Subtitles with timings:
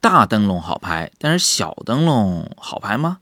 [0.00, 3.18] 大灯笼好拍，但是小灯笼好拍吗？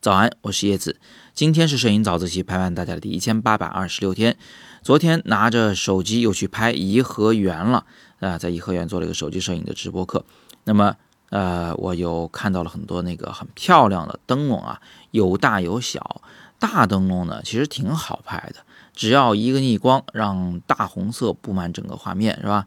[0.00, 1.00] 早安，我是叶子。
[1.34, 4.36] 今天是摄影早自习陪伴大家的第一千八百二十六天。
[4.82, 7.86] 昨天拿着手机又去拍颐和园了
[8.20, 10.24] 啊，在颐和园做了一个手机摄影的直播课。
[10.64, 10.96] 那么，
[11.30, 14.80] 呃，我又看到了很多那个很漂亮的灯笼啊，
[15.10, 16.22] 有大有小。
[16.58, 18.64] 大灯笼呢，其实挺好拍的，
[18.94, 22.66] 只要一个逆光，让大红色布满整个画面，是吧？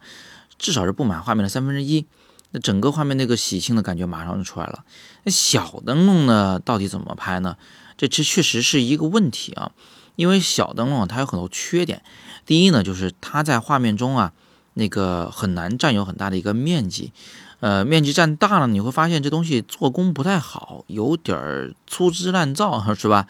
[0.57, 2.05] 至少是布满画面的三分之一。
[2.51, 4.85] 那整个画面那个喜庆的感觉马上就出来了。
[5.23, 7.57] 那小灯笼呢，到底怎么拍呢？
[7.97, 9.71] 这这确实是一个问题啊，
[10.15, 12.01] 因为小灯笼它有很多缺点。
[12.45, 14.31] 第一呢，就是它在画面中啊，
[14.73, 17.11] 那个很难占有很大的一个面积。
[17.59, 23.27] 呃，面积占大了，你会发现这东西做工不太好，有点儿粗制滥造，是吧？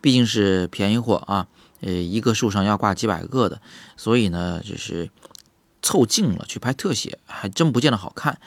[0.00, 1.46] 毕竟是便宜货啊，
[1.80, 3.60] 呃，一个树上要挂几百个的，
[3.96, 5.10] 所以呢，就是。
[5.80, 8.40] 凑近了去拍特写，还真不见得好看。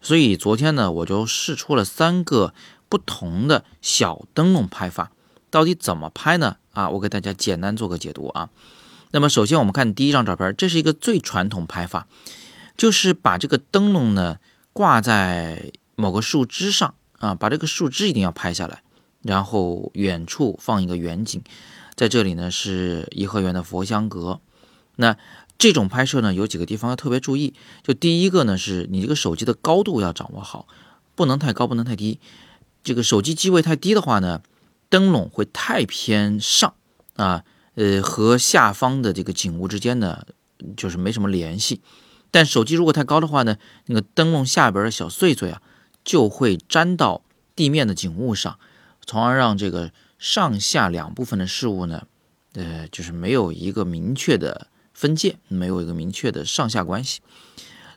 [0.00, 2.54] 所以昨天呢，我就试出了三个
[2.88, 5.12] 不同的小灯笼拍法，
[5.50, 6.56] 到底怎么拍呢？
[6.72, 8.48] 啊，我给大家简单做个解读啊。
[9.10, 12.08] 那么首先我们看第一张照片，这是一个最传统拍法，
[12.76, 14.38] 就是把这个灯笼呢
[14.72, 18.82] 挂在某个树枝上啊，把这个树枝一定要拍下来，
[19.22, 21.42] 然后远处放一个远景，
[21.94, 24.40] 在这里呢是颐和园的佛香阁，
[24.96, 25.16] 那。
[25.60, 27.52] 这种拍摄呢，有几个地方要特别注意。
[27.82, 30.68] 就第一个呢，是你这个手机的高度要掌握好，
[31.16, 32.20] 不能太高，不能太低。
[32.84, 34.40] 这个手机机位太低的话呢，
[34.88, 36.74] 灯笼会太偏上
[37.16, 37.42] 啊，
[37.74, 40.24] 呃，和下方的这个景物之间呢，
[40.76, 41.82] 就是没什么联系。
[42.30, 45.60] 但手机如果太高的话呢，那个灯笼下边的小碎碎啊，
[46.04, 47.24] 就会粘到
[47.56, 48.60] 地面的景物上，
[49.08, 52.06] 从而让这个上下两部分的事物呢，
[52.52, 54.68] 呃，就是没有一个明确的。
[54.94, 57.20] 分界没有一个明确的上下关系，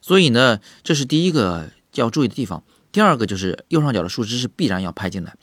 [0.04, 2.64] 所以呢，这是第一个要注意的地方。
[2.92, 5.36] 第二个就是右上角的树枝是必然要拍进来。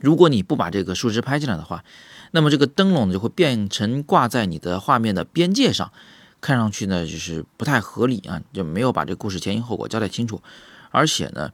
[0.00, 1.84] 如果你不把这个树枝拍进来的话，
[2.32, 5.92] 那么这个灯笼就会变成挂在你的画面的边界上，
[6.40, 10.42] 看上去呢就是不太合理啊，就没有把这个故事前因后果交代清楚。
[10.90, 11.52] 而且呢，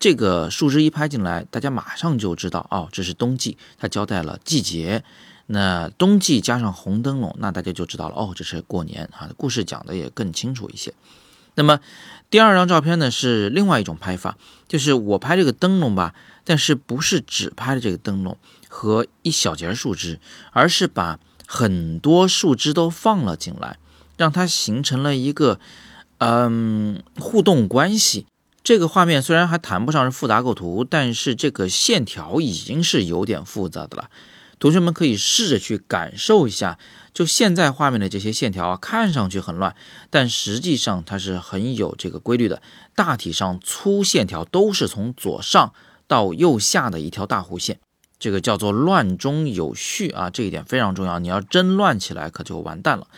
[0.00, 5.04] 这个树枝一拍进来，大家马上就知道哦，这是冬季，它交代了季节。
[5.46, 10.94] 那冬季加上红灯笼，那大家就知道了哦，这是过年啊，故事讲的也更清楚一些。
[11.54, 11.80] 那么
[12.30, 20.18] 第二张照片呢是另外一种拍法，就是我拍这个灯笼吧，但是不是只拍了这个灯笼和一小节树枝，
[20.52, 23.76] 而是把很多树枝都放了进来，
[24.16, 25.60] 让它形成了一个
[26.18, 28.24] 嗯互动关系。
[28.70, 34.10] 这个画面虽然还谈不上是复杂构图，但是这个线条已经是有点复杂的了。
[34.60, 36.78] 同学们可以试着去感受一下，
[37.12, 39.74] 就现在画面的这些线条啊，看上去很乱，
[40.08, 42.62] 但实际上它是很有这个规律的。
[42.94, 45.72] 大体上粗线条都是从左上
[46.06, 47.80] 到右下的一条大弧线，
[48.20, 51.18] 这个叫做乱中有序啊，这一点非常重要。
[51.18, 53.08] 你要真乱起来，可就完蛋了。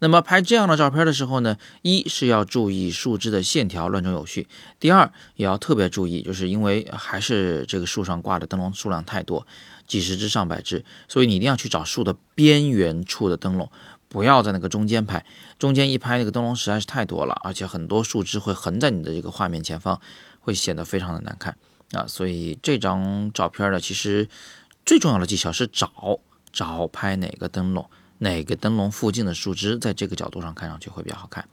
[0.00, 4.48] 那么拍这样的照片的时候呢，一是要注意树枝的线条乱中有序，
[4.80, 9.46] 第二也要特别注意，就是因为还是这个树上挂的灯笼数量太多。
[9.86, 13.68] 几十只上百只，所以你一定要去找树的边缘处的灯笼，
[14.08, 15.26] 不要在那个中间拍。
[15.58, 20.00] 中间一拍，那个灯笼实在是太多了，而且很多树枝会横在你的这个画面前方，
[20.38, 21.56] 会显得非常的难看
[21.90, 22.06] 啊。
[22.06, 24.28] 所以这张照片呢，其实
[24.86, 26.20] 最重要的技巧是找
[26.52, 27.90] 找拍哪个灯笼，
[28.20, 31.46] 哪个灯笼附近的树枝，在这个角度上看上去会比较好看。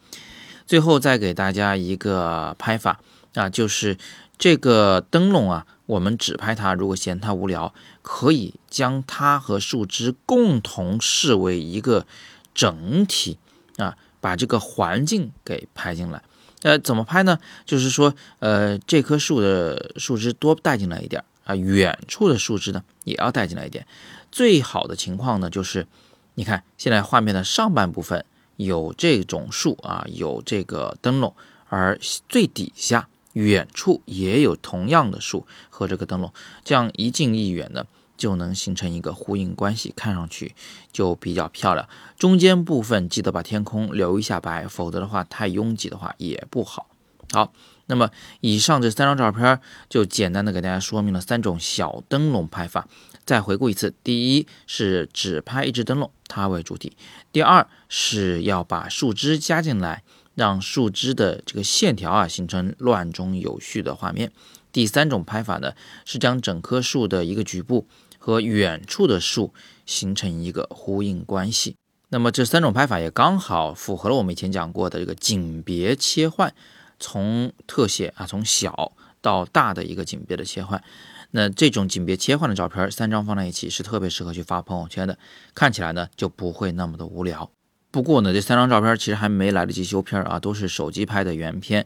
[0.66, 3.02] 最后再给大家一个拍法
[3.34, 3.98] 啊，就是
[4.38, 5.66] 这个灯笼啊。
[5.88, 12.06] 我们只拍它，如果嫌它无聊，可以将它和树枝共同视为一个
[12.54, 13.38] 整体
[13.78, 16.22] 啊，把这个环境给拍进来。
[16.64, 17.40] 呃，怎么拍呢？
[17.66, 23.88] 就是说，呃，这棵树的树枝多带进来一点啊，远处的树枝呢也要带进来一点。
[24.30, 25.88] 最好的情况呢，就是
[26.38, 28.24] 你看现在画面的上半部分
[28.58, 31.34] 有这种树啊，有这个灯笼，
[31.68, 32.00] 而
[32.30, 33.10] 最底下。
[33.34, 37.86] 远处也有同样的树和这个灯笼，这样一近一远的
[38.18, 40.56] 就能形成一个呼应关系，看上去
[40.92, 41.88] 就比较漂亮。
[42.18, 46.88] 中间部分记得把天空留一下白，否则的话太拥挤的话也不好。
[47.32, 47.54] 好，
[47.86, 48.10] 那么
[48.42, 49.60] 以上这三张照片
[49.90, 52.88] 就简单的给大家说明了三种小灯笼拍法。
[53.26, 56.92] 再回顾一次：第一是只拍一只灯笼，它为主体；
[57.32, 60.04] 第二是要把树枝加进来。
[60.38, 64.32] 让树枝的这个线条啊形成乱中有序的画面。
[64.72, 65.74] 第三种拍法呢，
[66.06, 67.88] 是将整棵树的一个局部
[68.20, 69.52] 和远处的树
[69.88, 71.76] 形成一个呼应关系。
[72.10, 76.54] 那么这三种拍法也刚好符合了我们以前讲过的这个景别切换，
[77.00, 80.84] 从特写啊，从小到大的一个景别的切换。
[81.32, 85.18] 那这种景别切换的照片，三张放在一起是特别适合去发朋友圈的，
[85.54, 87.52] 看起来呢就不会那么的无聊。
[87.92, 91.86] 不过呢，这三张照片其实还没来得及修片啊，都是手机拍的原片。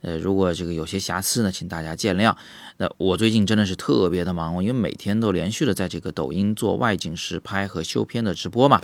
[0.00, 2.34] 呃，如果这个有些瑕疵呢，请大家见谅。
[2.76, 8.80] 那我最近真的是特别的忙，因为每天都连续的在这个抖音做外景实拍和修片的直播嘛，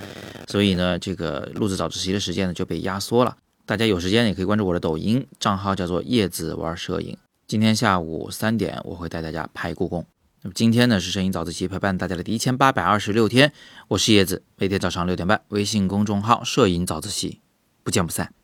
[0.49, 3.37] 所以呢，这个录制早自习的时间呢就被压缩了。
[3.67, 7.17] 大家有时间也可以关注我的抖音账号，叫做叶子玩摄影。
[7.47, 10.05] 今天下午三点我会带大家拍故宫。
[10.43, 13.53] 那么今天呢是摄影早自习陪伴大家的第一千八百二十六天，
[13.89, 17.41] 我是叶子，每天早上六点半，微信公众号摄影早自习，
[17.83, 18.35] 不见不散。